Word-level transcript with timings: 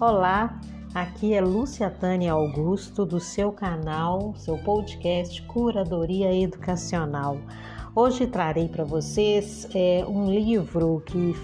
Olá, 0.00 0.60
aqui 0.94 1.34
é 1.34 1.40
Lúcia 1.40 1.90
Tânia 1.90 2.30
Augusto 2.30 3.04
do 3.04 3.18
seu 3.18 3.50
canal, 3.50 4.32
seu 4.36 4.56
podcast 4.58 5.42
Curadoria 5.42 6.32
Educacional. 6.32 7.40
Hoje 7.96 8.28
trarei 8.28 8.68
para 8.68 8.84
vocês 8.84 9.66
é, 9.74 10.04
um 10.08 10.32
livro 10.32 11.02
que 11.04 11.34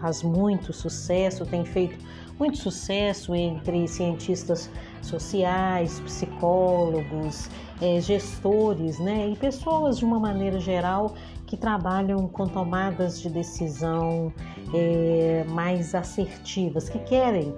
faz 0.00 0.22
muito 0.22 0.72
sucesso, 0.72 1.44
tem 1.44 1.64
feito 1.64 1.98
muito 2.38 2.56
sucesso 2.56 3.34
entre 3.34 3.88
cientistas 3.88 4.70
sociais, 5.02 5.98
psicólogos, 5.98 7.50
é, 7.82 8.00
gestores, 8.00 9.00
né, 9.00 9.28
e 9.28 9.34
pessoas 9.34 9.98
de 9.98 10.04
uma 10.04 10.20
maneira 10.20 10.60
geral 10.60 11.16
que 11.48 11.56
trabalham 11.56 12.28
com 12.28 12.46
tomadas 12.46 13.20
de 13.20 13.28
decisão 13.28 14.32
é, 14.72 15.44
mais 15.48 15.96
assertivas, 15.96 16.88
que 16.88 17.00
querem 17.00 17.52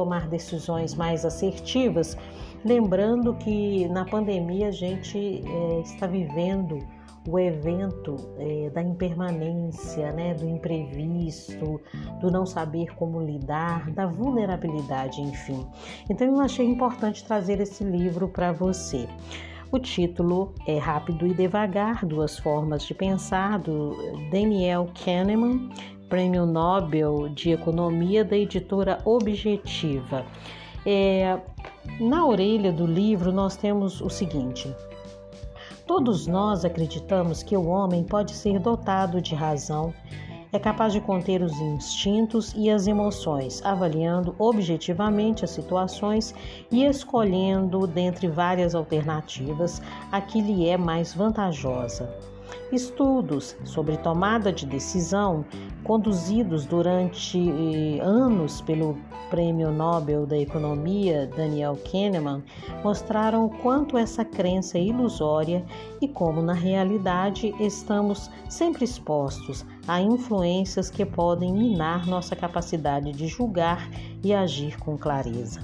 tomar 0.00 0.28
decisões 0.28 0.94
mais 0.94 1.26
assertivas, 1.26 2.16
lembrando 2.64 3.34
que 3.34 3.86
na 3.88 4.06
pandemia 4.06 4.68
a 4.68 4.70
gente 4.70 5.44
é, 5.46 5.80
está 5.80 6.06
vivendo 6.06 6.78
o 7.28 7.38
evento 7.38 8.16
é, 8.38 8.70
da 8.70 8.82
impermanência, 8.82 10.10
né, 10.12 10.32
do 10.32 10.48
imprevisto, 10.48 11.78
do 12.18 12.30
não 12.30 12.46
saber 12.46 12.94
como 12.94 13.20
lidar, 13.20 13.90
da 13.90 14.06
vulnerabilidade, 14.06 15.20
enfim. 15.20 15.66
Então 16.08 16.26
eu 16.26 16.40
achei 16.40 16.64
importante 16.64 17.22
trazer 17.22 17.60
esse 17.60 17.84
livro 17.84 18.26
para 18.26 18.52
você. 18.52 19.06
O 19.70 19.78
título 19.78 20.54
é 20.66 20.78
Rápido 20.78 21.26
e 21.26 21.34
Devagar: 21.34 22.06
Duas 22.06 22.38
Formas 22.38 22.84
de 22.84 22.94
Pensar, 22.94 23.58
do 23.58 23.94
Daniel 24.30 24.88
Kahneman, 25.04 25.68
Prêmio 26.10 26.44
Nobel 26.44 27.28
de 27.28 27.52
Economia 27.52 28.24
da 28.24 28.36
editora 28.36 28.98
Objetiva. 29.04 30.26
É, 30.84 31.38
na 32.00 32.26
orelha 32.26 32.72
do 32.72 32.84
livro, 32.84 33.30
nós 33.30 33.56
temos 33.56 34.00
o 34.00 34.10
seguinte. 34.10 34.74
Todos 35.86 36.26
nós 36.26 36.64
acreditamos 36.64 37.44
que 37.44 37.56
o 37.56 37.64
homem 37.68 38.02
pode 38.02 38.32
ser 38.32 38.58
dotado 38.58 39.22
de 39.22 39.36
razão, 39.36 39.94
é 40.52 40.58
capaz 40.58 40.92
de 40.92 41.00
conter 41.00 41.42
os 41.42 41.52
instintos 41.60 42.52
e 42.56 42.68
as 42.68 42.88
emoções, 42.88 43.64
avaliando 43.64 44.34
objetivamente 44.36 45.44
as 45.44 45.52
situações 45.52 46.34
e 46.72 46.84
escolhendo 46.84 47.86
dentre 47.86 48.26
várias 48.26 48.74
alternativas 48.74 49.80
a 50.10 50.20
que 50.20 50.40
lhe 50.40 50.68
é 50.68 50.76
mais 50.76 51.14
vantajosa. 51.14 52.12
Estudos 52.72 53.56
sobre 53.64 53.96
tomada 53.96 54.52
de 54.52 54.66
decisão, 54.66 55.44
conduzidos 55.84 56.66
durante 56.66 57.38
eh, 57.38 58.00
anos 58.00 58.60
pelo 58.60 58.98
Prêmio 59.30 59.70
Nobel 59.70 60.26
da 60.26 60.36
Economia 60.36 61.30
Daniel 61.36 61.78
Kahneman, 61.90 62.42
mostraram 62.82 63.46
o 63.46 63.50
quanto 63.50 63.96
essa 63.96 64.24
crença 64.24 64.76
é 64.76 64.82
ilusória 64.82 65.64
e 66.00 66.08
como, 66.08 66.42
na 66.42 66.52
realidade, 66.52 67.54
estamos 67.60 68.28
sempre 68.48 68.84
expostos 68.84 69.64
a 69.86 70.00
influências 70.00 70.90
que 70.90 71.06
podem 71.06 71.52
minar 71.52 72.06
nossa 72.06 72.34
capacidade 72.34 73.12
de 73.12 73.28
julgar 73.28 73.88
e 74.22 74.34
agir 74.34 74.76
com 74.80 74.98
clareza. 74.98 75.60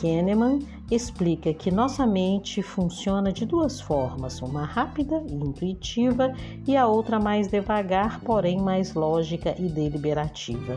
Kahneman 0.00 0.60
explica 0.94 1.54
que 1.54 1.70
nossa 1.70 2.06
mente 2.06 2.62
funciona 2.62 3.32
de 3.32 3.46
duas 3.46 3.80
formas, 3.80 4.42
uma 4.42 4.64
rápida 4.64 5.22
e 5.26 5.34
intuitiva 5.34 6.32
e 6.66 6.76
a 6.76 6.86
outra 6.86 7.18
mais 7.18 7.48
devagar, 7.48 8.20
porém 8.20 8.60
mais 8.60 8.94
lógica 8.94 9.54
e 9.58 9.68
deliberativa. 9.68 10.76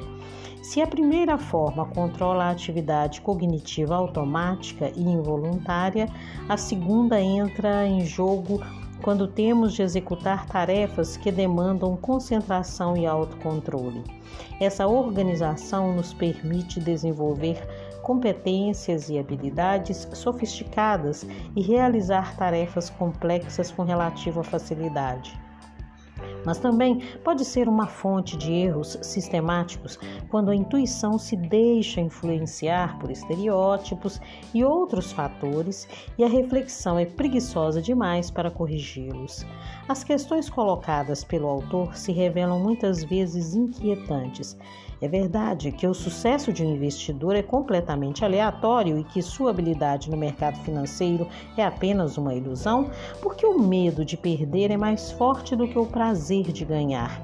Se 0.62 0.82
a 0.82 0.88
primeira 0.88 1.38
forma 1.38 1.86
controla 1.86 2.46
a 2.46 2.50
atividade 2.50 3.22
cognitiva 3.22 3.96
automática 3.96 4.92
e 4.96 5.02
involuntária, 5.02 6.08
a 6.50 6.58
segunda 6.58 7.22
entra 7.22 7.86
em 7.86 8.06
jogo 8.06 8.60
quando 9.02 9.28
temos 9.28 9.74
de 9.74 9.84
executar 9.84 10.48
tarefas 10.48 11.18
que 11.18 11.32
demandam 11.32 11.96
concentração 11.96 12.98
e 12.98 13.06
autocontrole. 13.06 14.04
Essa 14.60 14.88
organização 14.88 15.94
nos 15.94 16.14
permite 16.14 16.80
desenvolver 16.80 17.62
competências 18.06 19.10
e 19.10 19.18
habilidades 19.18 20.08
sofisticadas 20.14 21.26
e 21.56 21.62
realizar 21.64 22.38
tarefas 22.38 22.88
complexas 22.88 23.72
com 23.72 23.82
relativa 23.82 24.44
facilidade 24.44 25.36
mas 26.46 26.58
também 26.58 27.00
pode 27.24 27.44
ser 27.44 27.68
uma 27.68 27.88
fonte 27.88 28.38
de 28.38 28.54
erros 28.54 28.98
sistemáticos 29.02 30.00
quando 30.30 30.52
a 30.52 30.56
intuição 30.56 31.18
se 31.18 31.36
deixa 31.36 32.02
influenciar 32.02 32.98
por 33.00 33.12
estereótipos 33.12 34.20
e 34.54 34.64
outros 34.64 35.12
fatores 35.12 35.88
e 36.18 36.24
a 36.24 36.28
reflexão 36.28 36.98
é 37.00 37.06
preguiçosa 37.06 37.82
demais 37.82 38.30
para 38.30 38.52
corrigi-los. 38.52 39.46
As 39.88 40.04
questões 40.04 40.50
colocadas 40.50 41.24
pelo 41.24 41.48
autor 41.48 41.96
se 41.96 42.12
revelam 42.12 42.60
muitas 42.60 43.04
vezes 43.04 43.56
inquietantes 43.56 44.58
é 45.02 45.08
verdade 45.08 45.72
que 45.72 45.86
o 45.86 45.94
sucesso 45.94 46.54
de 46.54 46.64
um 46.64 46.74
investidor 46.74 47.36
é 47.36 47.44
completamente 47.44 48.26
aleatório 48.26 48.98
e 48.98 49.04
que 49.04 49.22
sua 49.22 49.52
habilidade 49.52 50.10
no 50.10 50.18
mercado 50.18 50.58
financeiro 50.62 51.28
é 51.56 51.64
apenas 51.64 52.18
uma 52.18 52.34
ilusão, 52.34 52.90
porque 53.22 53.46
o 53.46 53.60
medo 53.60 54.06
de 54.06 54.16
perder 54.16 54.72
é 54.72 54.78
mais 54.78 55.12
forte 55.12 55.56
do 55.56 55.68
que 55.68 55.78
o 55.78 55.86
prazer 55.86 56.35
de 56.44 56.66
ganhar. 56.66 57.24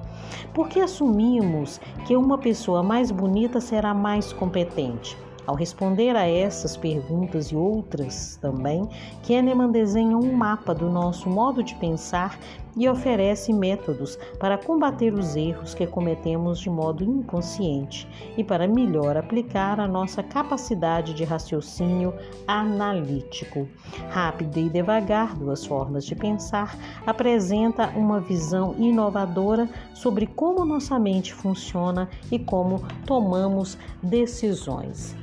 Porque 0.54 0.80
assumimos 0.80 1.80
que 2.06 2.16
uma 2.16 2.38
pessoa 2.38 2.84
mais 2.84 3.12
bonita 3.12 3.60
será 3.60 3.94
mais 3.94 4.34
competente. 4.34 5.18
Ao 5.48 5.56
responder 5.56 6.16
a 6.16 6.28
essas 6.28 6.78
perguntas 6.78 7.48
e 7.48 7.56
outras 7.56 8.38
também, 8.40 8.88
Kahneman 9.28 9.72
desenha 9.72 10.16
um 10.16 10.32
mapa 10.34 10.74
do 10.74 10.90
nosso 10.90 11.30
modo 11.30 11.64
de 11.64 11.74
pensar 11.76 12.40
e 12.76 12.88
oferece 12.88 13.54
métodos 13.54 14.18
para 14.40 14.58
combater 14.58 15.14
os 15.14 15.36
erros 15.36 15.74
que 15.74 15.86
cometemos 15.88 16.59
de 16.59 16.70
modo 16.70 17.04
inconsciente 17.04 18.08
e 18.38 18.44
para 18.44 18.68
melhor 18.68 19.18
aplicar 19.18 19.80
a 19.80 19.88
nossa 19.88 20.24
capacidade 20.24 21.14
de 21.14 21.24
raciocínio 21.24 22.14
analítico. 22.48 23.68
Rápido 24.09 24.58
e 24.58 24.70
devagar, 24.70 25.36
duas 25.36 25.66
formas 25.66 26.06
de 26.06 26.16
pensar, 26.16 26.78
apresenta 27.06 27.88
uma 27.90 28.20
visão 28.20 28.76
inovadora 28.78 29.70
sobre 29.94 30.28
como 30.28 30.66
nossa 30.66 31.00
mente 31.00 31.34
funciona 31.34 32.09
e 32.32 32.40
como 32.40 32.84
tomamos 33.06 33.78
decisões. 34.02 35.16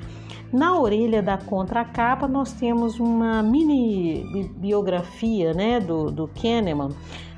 Na 0.53 0.81
orelha 0.81 1.23
da 1.23 1.37
contracapa 1.37 2.27
nós 2.27 2.55
temos 2.55 2.99
uma 2.99 3.43
mini 3.43 4.49
biografia 4.57 5.53
né, 5.53 5.79
do, 5.79 6.11
do 6.11 6.27
Kahneman. 6.29 6.89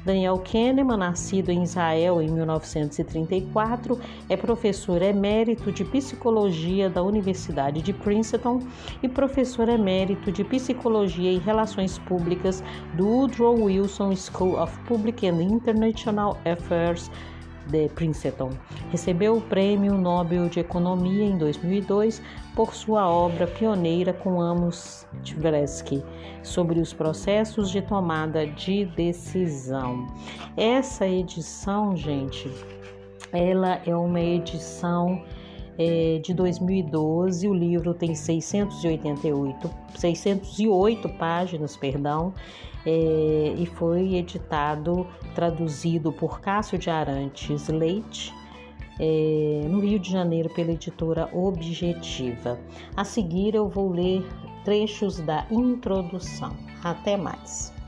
Daniel 0.05 0.39
Kahneman, 0.39 0.97
nascido 0.97 1.51
em 1.51 1.65
Israel 1.65 2.23
em 2.23 2.31
1934, 2.31 3.99
é 4.29 4.37
professor 4.37 5.03
emérito 5.03 5.73
de 5.73 5.85
psicologia 5.85 6.89
da 6.89 7.03
Universidade 7.03 7.83
de 7.83 7.93
Princeton 7.93 8.61
e 9.03 9.09
professor 9.09 9.69
emérito 9.69 10.31
de 10.31 10.45
psicologia 10.45 11.33
e 11.33 11.39
relações 11.39 11.99
públicas 11.99 12.63
do 12.95 13.07
Woodrow 13.07 13.65
Wilson 13.65 14.15
School 14.15 14.57
of 14.57 14.79
Public 14.85 15.27
and 15.27 15.43
International 15.43 16.39
Affairs 16.47 17.11
de 17.71 17.89
Princeton. 17.91 18.51
Recebeu 18.91 19.37
o 19.37 19.41
Prêmio 19.41 19.97
Nobel 19.97 20.49
de 20.49 20.61
Economia 20.61 21.25
em 21.25 21.39
2002 21.39 22.21
por 22.55 22.75
sua 22.75 23.09
obra 23.09 23.47
pioneira 23.47 24.13
com 24.13 24.41
Amos 24.41 25.07
Tversky 25.25 26.03
sobre 26.43 26.81
os 26.81 26.93
processos 26.93 27.71
de 27.71 27.81
tomada 27.81 28.47
de 28.47 28.85
decisão. 28.85 30.07
Essa 30.57 31.07
edição, 31.07 31.97
gente, 31.97 32.51
ela 33.33 33.81
é 33.87 33.95
uma 33.95 34.21
edição 34.21 35.23
é, 35.81 36.19
de 36.19 36.35
2012. 36.35 37.49
O 37.49 37.55
livro 37.55 37.95
tem 37.95 38.15
688, 38.15 39.71
608 39.97 41.09
páginas, 41.09 41.75
perdão, 41.75 42.35
é, 42.85 43.55
e 43.57 43.65
foi 43.65 44.17
editado, 44.17 45.07
traduzido 45.35 46.13
por 46.13 46.41
Cássio 46.41 46.79
de 46.79 46.91
Arantes 46.91 47.69
Leite. 47.69 48.35
É, 49.03 49.67
no 49.67 49.81
Rio 49.81 49.99
de 49.99 50.11
Janeiro, 50.11 50.51
pela 50.51 50.73
editora 50.73 51.27
Objetiva. 51.33 52.61
A 52.95 53.03
seguir, 53.03 53.55
eu 53.55 53.67
vou 53.67 53.91
ler 53.91 54.23
trechos 54.63 55.19
da 55.21 55.47
introdução. 55.51 56.55
Até 56.85 57.17
mais! 57.17 57.80